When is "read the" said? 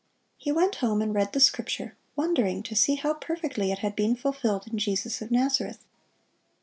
1.13-1.39